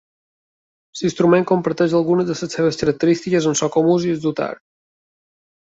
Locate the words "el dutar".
4.15-4.53